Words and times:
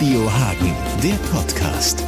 Radio 0.00 0.32
Hagen, 0.32 0.74
der 1.02 1.16
Podcast. 1.30 2.02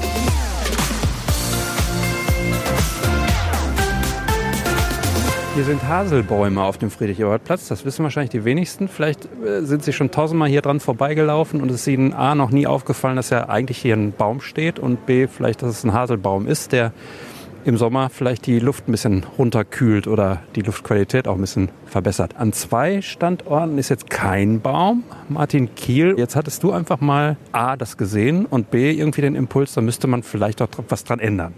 Hier 5.55 5.65
sind 5.65 5.87
Haselbäume 5.87 6.63
auf 6.63 6.79
dem 6.79 6.91
Friedrich-Ebert-Platz. 6.91 7.69
Das 7.69 7.85
wissen 7.85 8.03
wahrscheinlich 8.03 8.31
die 8.31 8.47
wenigsten. 8.47 8.89
Vielleicht 8.89 9.27
äh, 9.45 9.61
sind 9.61 9.85
sie 9.85 9.93
schon 9.93 10.11
tausendmal 10.11 10.49
hier 10.49 10.63
dran 10.63 10.81
vorbeigelaufen 10.81 11.61
und 11.61 11.71
es 11.71 11.83
ist 11.83 11.87
ihnen 11.87 12.15
A 12.15 12.35
noch 12.35 12.51
nie 12.51 12.67
aufgefallen, 12.67 13.17
dass 13.17 13.29
ja 13.29 13.51
eigentlich 13.51 13.77
hier 13.77 13.95
ein 13.95 14.13
Baum 14.13 14.41
steht 14.41 14.79
und 14.79 15.05
B 15.05 15.27
vielleicht, 15.27 15.61
dass 15.61 15.69
es 15.69 15.85
ein 15.85 15.93
Haselbaum 15.93 16.47
ist, 16.47 16.73
der 16.73 16.93
im 17.65 17.77
Sommer 17.77 18.11
vielleicht 18.11 18.47
die 18.47 18.59
Luft 18.59 18.89
ein 18.89 18.93
bisschen 18.93 19.25
runterkühlt 19.39 20.07
oder 20.07 20.43
die 20.57 20.63
Luftqualität 20.63 21.29
auch 21.29 21.37
ein 21.37 21.41
bisschen 21.41 21.71
verbessert. 21.87 22.37
An 22.37 22.53
zwei 22.53 23.03
Standorten 23.03 23.79
ist 23.79 23.89
jetzt 23.89 24.11
kein 24.11 24.61
Baum. 24.61 25.05
Martin 25.29 25.75
Kiel, 25.75 26.15
jetzt 26.19 26.37
hattest 26.37 26.63
du 26.63 26.73
einfach 26.73 27.01
mal 27.01 27.37
A, 27.53 27.77
das 27.77 27.97
gesehen 27.97 28.47
und 28.47 28.71
B, 28.71 28.91
irgendwie 28.93 29.21
den 29.21 29.35
Impuls, 29.35 29.75
da 29.75 29.81
müsste 29.81 30.07
man 30.07 30.23
vielleicht 30.23 30.61
auch 30.63 30.69
was 30.89 31.05
dran 31.05 31.21
ändern. 31.21 31.55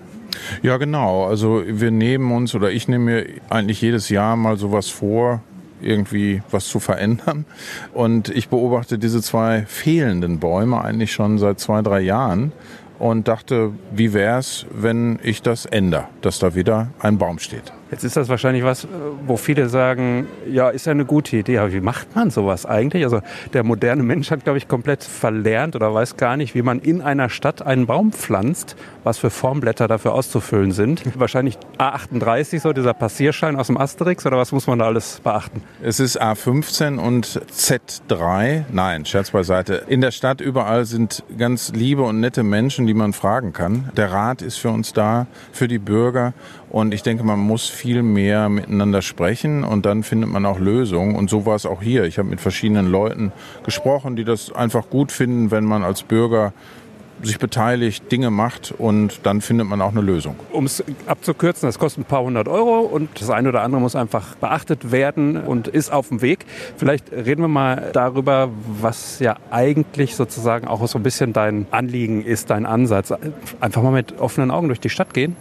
Ja, 0.62 0.76
genau. 0.76 1.26
Also 1.26 1.62
wir 1.66 1.90
nehmen 1.90 2.32
uns 2.32 2.54
oder 2.54 2.70
ich 2.70 2.88
nehme 2.88 3.04
mir 3.04 3.26
eigentlich 3.50 3.80
jedes 3.80 4.08
Jahr 4.08 4.36
mal 4.36 4.56
sowas 4.56 4.88
vor, 4.88 5.42
irgendwie 5.80 6.42
was 6.50 6.66
zu 6.66 6.80
verändern. 6.80 7.44
Und 7.92 8.28
ich 8.30 8.48
beobachte 8.48 8.98
diese 8.98 9.22
zwei 9.22 9.64
fehlenden 9.66 10.38
Bäume 10.38 10.82
eigentlich 10.82 11.12
schon 11.12 11.38
seit 11.38 11.60
zwei, 11.60 11.82
drei 11.82 12.00
Jahren 12.00 12.52
und 12.98 13.28
dachte, 13.28 13.72
wie 13.92 14.12
wäre 14.12 14.38
es, 14.38 14.66
wenn 14.70 15.18
ich 15.22 15.42
das 15.42 15.66
ändere, 15.66 16.08
dass 16.22 16.38
da 16.38 16.54
wieder 16.54 16.88
ein 17.00 17.18
Baum 17.18 17.38
steht. 17.38 17.72
Jetzt 17.90 18.04
ist 18.04 18.16
das 18.16 18.28
wahrscheinlich 18.28 18.64
was, 18.64 18.88
wo 19.26 19.36
viele 19.36 19.68
sagen, 19.68 20.26
ja, 20.50 20.70
ist 20.70 20.86
ja 20.86 20.92
eine 20.92 21.04
gute 21.04 21.36
Idee, 21.36 21.58
aber 21.58 21.72
wie 21.72 21.80
macht 21.80 22.14
man 22.16 22.30
sowas 22.30 22.66
eigentlich? 22.66 23.04
Also 23.04 23.20
der 23.52 23.62
moderne 23.62 24.02
Mensch 24.02 24.30
hat, 24.30 24.44
glaube 24.44 24.58
ich, 24.58 24.68
komplett 24.68 25.04
verlernt 25.04 25.76
oder 25.76 25.92
weiß 25.92 26.16
gar 26.16 26.36
nicht, 26.36 26.54
wie 26.54 26.62
man 26.62 26.80
in 26.80 27.02
einer 27.02 27.28
Stadt 27.28 27.62
einen 27.62 27.86
Baum 27.86 28.12
pflanzt, 28.12 28.76
was 29.04 29.18
für 29.18 29.30
Formblätter 29.30 29.86
dafür 29.86 30.14
auszufüllen 30.14 30.72
sind. 30.72 31.02
Wahrscheinlich 31.18 31.58
A38, 31.78 32.60
so 32.60 32.72
dieser 32.72 32.94
Passierschein 32.94 33.56
aus 33.56 33.66
dem 33.68 33.76
Asterix 33.76 34.24
oder 34.26 34.38
was 34.38 34.52
muss 34.52 34.66
man 34.66 34.78
da 34.78 34.86
alles 34.86 35.20
beachten? 35.22 35.62
Es 35.82 36.00
ist 36.00 36.20
A15 36.20 36.98
und 36.98 37.42
Z3. 37.52 38.64
Nein, 38.72 39.04
Scherz 39.04 39.30
beiseite. 39.30 39.84
In 39.88 40.00
der 40.00 40.10
Stadt 40.10 40.40
überall 40.40 40.84
sind 40.84 41.22
ganz 41.36 41.72
liebe 41.72 42.02
und 42.02 42.20
nette 42.20 42.42
Menschen, 42.42 42.86
die 42.86 42.94
man 42.94 43.12
fragen 43.12 43.52
kann. 43.52 43.90
Der 43.96 44.10
Rat 44.10 44.42
ist 44.42 44.56
für 44.56 44.70
uns 44.70 44.92
da, 44.92 45.26
für 45.52 45.68
die 45.68 45.78
Bürger 45.78 46.32
und 46.74 46.92
ich 46.92 47.04
denke, 47.04 47.22
man 47.22 47.38
muss 47.38 47.68
viel 47.68 48.02
mehr 48.02 48.48
miteinander 48.48 49.00
sprechen 49.00 49.62
und 49.62 49.86
dann 49.86 50.02
findet 50.02 50.28
man 50.28 50.44
auch 50.44 50.58
Lösungen. 50.58 51.14
Und 51.14 51.30
so 51.30 51.46
war 51.46 51.54
es 51.54 51.66
auch 51.66 51.80
hier. 51.80 52.02
Ich 52.02 52.18
habe 52.18 52.28
mit 52.28 52.40
verschiedenen 52.40 52.90
Leuten 52.90 53.30
gesprochen, 53.62 54.16
die 54.16 54.24
das 54.24 54.50
einfach 54.50 54.90
gut 54.90 55.12
finden, 55.12 55.52
wenn 55.52 55.62
man 55.62 55.84
als 55.84 56.02
Bürger 56.02 56.52
sich 57.22 57.38
beteiligt, 57.38 58.10
Dinge 58.10 58.32
macht 58.32 58.74
und 58.76 59.20
dann 59.22 59.40
findet 59.40 59.68
man 59.68 59.80
auch 59.80 59.92
eine 59.92 60.00
Lösung. 60.00 60.34
Um 60.50 60.64
es 60.64 60.82
abzukürzen, 61.06 61.68
das 61.68 61.78
kostet 61.78 62.02
ein 62.02 62.08
paar 62.08 62.24
hundert 62.24 62.48
Euro 62.48 62.80
und 62.80 63.20
das 63.20 63.30
eine 63.30 63.50
oder 63.50 63.62
andere 63.62 63.80
muss 63.80 63.94
einfach 63.94 64.34
beachtet 64.34 64.90
werden 64.90 65.36
und 65.36 65.68
ist 65.68 65.92
auf 65.92 66.08
dem 66.08 66.22
Weg. 66.22 66.44
Vielleicht 66.76 67.12
reden 67.12 67.42
wir 67.42 67.48
mal 67.48 67.90
darüber, 67.92 68.50
was 68.80 69.20
ja 69.20 69.36
eigentlich 69.52 70.16
sozusagen 70.16 70.66
auch 70.66 70.84
so 70.88 70.98
ein 70.98 71.04
bisschen 71.04 71.32
dein 71.32 71.66
Anliegen 71.70 72.24
ist, 72.24 72.50
dein 72.50 72.66
Ansatz. 72.66 73.14
Einfach 73.60 73.80
mal 73.80 73.92
mit 73.92 74.18
offenen 74.18 74.50
Augen 74.50 74.66
durch 74.66 74.80
die 74.80 74.90
Stadt 74.90 75.14
gehen 75.14 75.36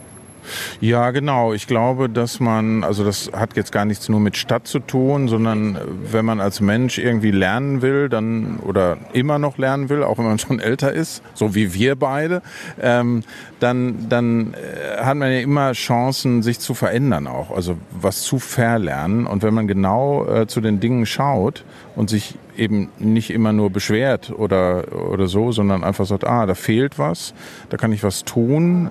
ja, 0.82 1.12
genau. 1.12 1.54
Ich 1.54 1.68
glaube, 1.68 2.10
dass 2.10 2.40
man, 2.40 2.84
also 2.84 3.04
das 3.04 3.32
hat 3.34 3.56
jetzt 3.56 3.72
gar 3.72 3.86
nichts 3.86 4.10
nur 4.10 4.20
mit 4.20 4.38
Stadt 4.38 4.68
zu 4.68 4.80
tun, 4.80 5.28
sondern 5.28 5.78
wenn 6.12 6.26
man 6.26 6.40
als 6.40 6.62
Mensch 6.62 6.98
irgendwie 6.98 7.32
lernen 7.32 7.82
will, 7.82 8.10
dann 8.10 8.58
oder 8.58 8.98
immer 9.14 9.40
noch 9.40 9.58
lernen 9.58 9.90
will, 9.90 10.04
auch 10.04 10.18
wenn 10.18 10.26
man 10.26 10.40
schon 10.44 10.60
älter 10.60 10.92
ist, 10.92 11.24
so 11.34 11.56
wie 11.56 11.74
wir 11.74 11.96
beide, 11.96 12.42
ähm, 12.82 13.24
dann, 13.60 14.10
dann 14.10 14.54
äh, 14.54 15.02
hat 15.02 15.18
man 15.18 15.32
ja 15.32 15.40
immer 15.40 15.72
Chancen, 15.74 16.44
sich 16.44 16.60
zu 16.60 16.74
verändern 16.74 17.28
auch, 17.28 17.52
also 17.52 17.78
was 17.92 18.24
zu 18.24 18.40
verlernen. 18.40 19.26
Und 19.26 19.44
wenn 19.44 19.54
man 19.54 19.68
genau 19.68 20.26
äh, 20.26 20.48
zu 20.48 20.62
den 20.62 20.80
Dingen 20.80 21.06
schaut 21.06 21.64
und 21.96 22.10
sich 22.10 22.36
eben 22.58 22.90
nicht 23.00 23.30
immer 23.30 23.54
nur 23.54 23.70
beschwert 23.70 24.32
oder, 24.32 24.86
oder 25.10 25.28
so, 25.28 25.52
sondern 25.52 25.84
einfach 25.84 26.06
sagt, 26.06 26.26
ah, 26.26 26.46
da 26.46 26.56
fehlt 26.56 27.00
was, 27.00 27.34
da 27.70 27.78
kann 27.78 27.92
ich 27.92 28.04
was 28.04 28.24
tun, 28.24 28.90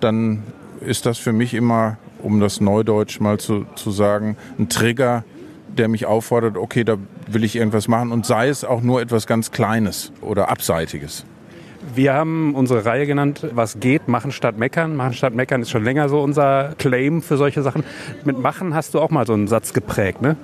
dann 0.00 0.42
ist 0.84 1.06
das 1.06 1.18
für 1.18 1.32
mich 1.32 1.54
immer, 1.54 1.98
um 2.22 2.40
das 2.40 2.60
Neudeutsch 2.60 3.20
mal 3.20 3.38
zu, 3.38 3.66
zu 3.74 3.90
sagen, 3.90 4.36
ein 4.58 4.68
Trigger, 4.68 5.24
der 5.68 5.88
mich 5.88 6.06
auffordert, 6.06 6.56
okay, 6.56 6.84
da 6.84 6.96
will 7.26 7.44
ich 7.44 7.56
irgendwas 7.56 7.88
machen 7.88 8.12
und 8.12 8.26
sei 8.26 8.48
es 8.48 8.64
auch 8.64 8.80
nur 8.82 9.00
etwas 9.00 9.26
ganz 9.26 9.50
Kleines 9.50 10.12
oder 10.20 10.48
Abseitiges. 10.48 11.24
Wir 11.94 12.14
haben 12.14 12.54
unsere 12.54 12.86
Reihe 12.86 13.06
genannt, 13.06 13.46
was 13.52 13.78
geht, 13.78 14.08
machen 14.08 14.32
statt 14.32 14.58
meckern. 14.58 14.96
Machen 14.96 15.12
statt 15.12 15.34
meckern 15.34 15.60
ist 15.60 15.70
schon 15.70 15.84
länger 15.84 16.08
so 16.08 16.22
unser 16.22 16.74
Claim 16.78 17.20
für 17.20 17.36
solche 17.36 17.62
Sachen. 17.62 17.84
Mit 18.24 18.38
machen 18.38 18.74
hast 18.74 18.94
du 18.94 19.00
auch 19.00 19.10
mal 19.10 19.26
so 19.26 19.34
einen 19.34 19.48
Satz 19.48 19.74
geprägt, 19.74 20.22
ne? 20.22 20.36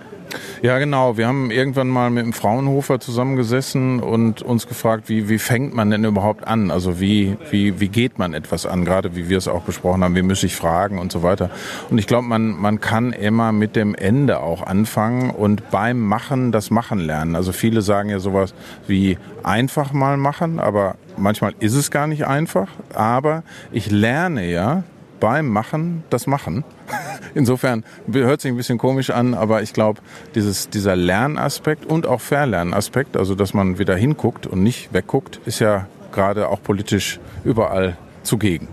Ja, 0.63 0.79
genau. 0.79 1.17
Wir 1.17 1.27
haben 1.27 1.51
irgendwann 1.51 1.89
mal 1.89 2.11
mit 2.11 2.25
dem 2.25 2.33
Fraunhofer 2.33 3.01
zusammengesessen 3.01 4.01
und 4.01 4.43
uns 4.43 4.67
gefragt, 4.67 5.09
wie, 5.09 5.29
wie 5.29 5.39
fängt 5.39 5.75
man 5.75 5.91
denn 5.91 6.05
überhaupt 6.05 6.47
an? 6.47 6.71
Also 6.71 7.01
wie, 7.01 7.37
wie, 7.51 7.81
wie 7.81 7.89
geht 7.89 8.19
man 8.19 8.35
etwas 8.35 8.67
an? 8.67 8.85
Gerade 8.85 9.17
wie 9.17 9.29
wir 9.29 9.39
es 9.39 9.49
auch 9.49 9.63
besprochen 9.63 10.05
haben, 10.05 10.15
wie 10.15 10.23
muss 10.23 10.43
ich 10.43 10.55
fragen 10.55 10.99
und 10.99 11.13
so 11.13 11.23
weiter. 11.23 11.51
Und 11.91 11.99
ich 11.99 12.07
glaube, 12.07 12.27
man, 12.27 12.51
man 12.51 12.81
kann 12.81 13.13
immer 13.13 13.53
mit 13.53 13.77
dem 13.77 13.95
Ende 13.95 14.41
auch 14.41 14.63
anfangen 14.63 15.31
und 15.31 15.71
beim 15.71 16.01
Machen 16.01 16.53
das 16.53 16.71
Machen 16.71 16.99
lernen. 16.99 17.37
Also 17.37 17.53
viele 17.53 17.83
sagen 17.83 18.11
ja 18.11 18.19
sowas 18.19 18.55
wie 18.87 19.19
einfach 19.43 19.93
mal 19.93 20.17
machen, 20.17 20.61
aber 20.61 20.97
manchmal 21.17 21.55
ist 21.61 21.75
es 21.75 21.91
gar 21.91 22.07
nicht 22.07 22.27
einfach. 22.27 22.69
Aber 22.95 23.43
ich 23.73 23.91
lerne 23.91 24.51
ja 24.51 24.83
beim 25.21 25.49
Machen 25.49 26.05
das 26.11 26.27
Machen. 26.27 26.65
Insofern 27.35 27.85
hört 28.11 28.41
sich 28.41 28.51
ein 28.51 28.57
bisschen 28.57 28.79
komisch 28.79 29.11
an, 29.11 29.35
aber 29.35 29.63
ich 29.63 29.73
glaube, 29.73 30.01
dieser 30.35 30.97
Lernaspekt 30.97 31.87
und 31.87 32.07
auch 32.07 32.21
Verlernaspekt, 32.21 33.17
also 33.17 33.35
dass 33.35 33.55
man 33.55 33.79
wieder 33.79 33.97
hinguckt 33.97 34.47
und 34.47 34.63
nicht 34.63 34.93
wegguckt, 34.93 35.41
ist 35.47 35.61
ja 35.61 35.87
gerade 36.13 36.49
auch 36.49 36.63
politisch 36.63 37.21
überall 37.45 37.97
zugegen. 38.23 38.69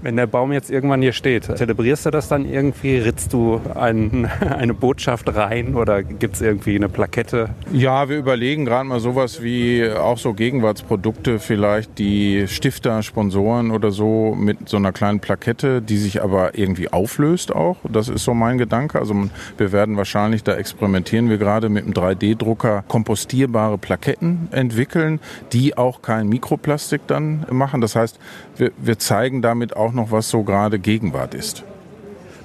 Wenn 0.00 0.16
der 0.16 0.26
Baum 0.26 0.52
jetzt 0.52 0.70
irgendwann 0.70 1.02
hier 1.02 1.12
steht, 1.12 1.44
zelebrierst 1.44 2.06
du 2.06 2.10
das 2.10 2.28
dann 2.28 2.48
irgendwie? 2.48 2.98
Ritzt 2.98 3.32
du 3.32 3.60
ein, 3.74 4.26
eine 4.40 4.74
Botschaft 4.74 5.34
rein 5.34 5.74
oder 5.74 6.02
gibt 6.02 6.36
es 6.36 6.40
irgendwie 6.40 6.76
eine 6.76 6.88
Plakette? 6.88 7.50
Ja, 7.72 8.08
wir 8.08 8.16
überlegen 8.16 8.64
gerade 8.64 8.88
mal 8.88 9.00
sowas 9.00 9.42
wie 9.42 9.88
auch 9.90 10.18
so 10.18 10.34
Gegenwartsprodukte, 10.34 11.38
vielleicht 11.38 11.98
die 11.98 12.46
Stifter, 12.46 13.02
Sponsoren 13.02 13.70
oder 13.70 13.90
so 13.90 14.36
mit 14.38 14.68
so 14.68 14.76
einer 14.76 14.92
kleinen 14.92 15.20
Plakette, 15.20 15.82
die 15.82 15.96
sich 15.96 16.22
aber 16.22 16.56
irgendwie 16.56 16.92
auflöst 16.92 17.54
auch. 17.54 17.76
Das 17.90 18.08
ist 18.08 18.24
so 18.24 18.34
mein 18.34 18.58
Gedanke. 18.58 18.98
Also 18.98 19.14
wir 19.56 19.72
werden 19.72 19.96
wahrscheinlich, 19.96 20.44
da 20.44 20.54
experimentieren 20.54 21.28
wir 21.28 21.38
gerade 21.38 21.68
mit 21.68 21.84
einem 21.84 21.94
3D-Drucker, 21.94 22.84
kompostierbare 22.86 23.78
Plaketten 23.78 24.48
entwickeln, 24.52 25.20
die 25.52 25.76
auch 25.76 26.02
kein 26.02 26.28
Mikroplastik 26.28 27.02
dann 27.06 27.46
machen. 27.50 27.80
Das 27.80 27.96
heißt, 27.96 28.18
wir, 28.56 28.72
wir 28.78 28.98
zeigen 28.98 29.42
damit 29.42 29.76
auch 29.76 29.87
noch, 29.92 30.10
was 30.10 30.28
so 30.28 30.42
gerade 30.42 30.78
Gegenwart 30.78 31.34
ist. 31.34 31.64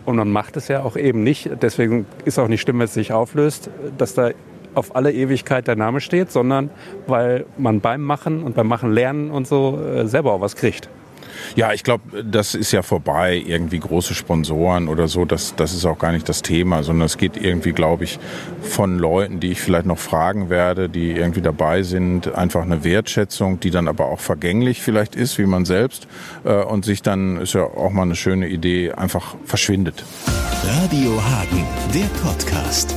Und 0.06 0.18
man 0.18 0.32
macht 0.32 0.58
es 0.58 0.68
ja 0.68 0.84
auch 0.84 0.98
eben 0.98 1.24
nicht, 1.24 1.50
deswegen 1.62 2.06
ist 2.26 2.38
auch 2.38 2.48
nicht 2.48 2.62
schlimm, 2.62 2.80
wenn 2.80 2.86
es 2.86 2.94
sich 2.94 3.14
auflöst, 3.14 3.70
dass 3.98 4.14
da 4.14 4.32
auf 4.76 4.96
alle 4.96 5.14
Ewigkeit 5.14 5.68
der 5.68 5.76
Name 5.76 6.02
steht, 6.02 6.32
sondern 6.32 6.70
weil 7.08 7.46
man 7.58 7.80
beim 7.80 8.02
Machen 8.02 8.44
und 8.44 8.56
beim 8.56 8.68
Machen 8.68 8.92
lernen 8.92 9.32
und 9.32 9.48
so 9.48 9.80
äh, 9.80 10.08
selber 10.08 10.34
auch 10.34 10.42
was 10.42 10.56
kriegt. 10.56 10.90
Ja, 11.56 11.74
ich 11.74 11.84
glaube, 11.84 12.24
das 12.24 12.56
ist 12.56 12.72
ja 12.72 12.82
vorbei. 12.82 13.44
Irgendwie 13.46 13.80
große 13.80 14.14
Sponsoren 14.14 14.88
oder 14.88 15.08
so, 15.08 15.26
das, 15.26 15.56
das 15.56 15.74
ist 15.74 15.86
auch 15.86 16.00
gar 16.00 16.12
nicht 16.12 16.28
das 16.30 16.42
Thema, 16.42 16.84
sondern 16.84 17.06
es 17.06 17.18
geht 17.18 17.38
irgendwie, 17.38 17.72
glaube 17.72 18.04
ich, 18.04 18.20
von 18.62 18.98
Leuten, 18.98 19.40
die 19.40 19.52
ich 19.52 19.62
vielleicht 19.62 19.86
noch 19.86 20.00
fragen 20.00 20.50
werde, 20.50 20.90
die 20.90 21.12
irgendwie 21.12 21.42
dabei 21.42 21.84
sind, 21.84 22.34
einfach 22.34 22.62
eine 22.64 22.84
Wertschätzung, 22.84 23.60
die 23.60 23.72
dann 23.72 23.88
aber 23.88 24.06
auch 24.06 24.20
vergänglich 24.20 24.82
vielleicht 24.82 25.16
ist, 25.16 25.38
wie 25.38 25.46
man 25.46 25.66
selbst, 25.66 26.08
äh, 26.44 26.54
und 26.54 26.86
sich 26.86 27.02
dann, 27.02 27.38
ist 27.38 27.54
ja 27.54 27.64
auch 27.64 27.92
mal 27.92 28.04
eine 28.04 28.16
schöne 28.16 28.48
Idee, 28.48 28.92
einfach 28.92 29.36
verschwindet. 29.46 30.04
Radio 30.66 31.22
Hagen, 31.24 31.66
der 31.94 32.08
Podcast. 32.22 32.96